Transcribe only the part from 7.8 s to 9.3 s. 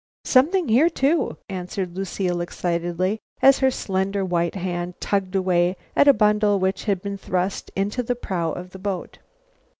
the prow of the boat.